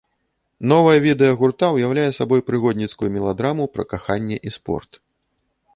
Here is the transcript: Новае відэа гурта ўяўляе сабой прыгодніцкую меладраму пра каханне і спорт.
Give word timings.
Новае 0.71 0.95
відэа 1.03 1.33
гурта 1.41 1.69
ўяўляе 1.75 2.07
сабой 2.19 2.41
прыгодніцкую 2.49 3.09
меладраму 3.19 3.63
пра 3.77 3.83
каханне 3.95 4.37
і 4.51 4.57
спорт. 4.59 4.91